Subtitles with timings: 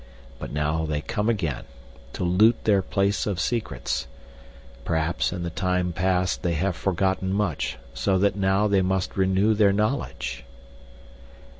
[0.39, 1.65] But now they come again
[2.13, 4.07] to loot their place of secrets
[4.83, 9.53] Perhaps in the time past they have forgotten much so that now they must renew
[9.53, 10.43] their knowledge."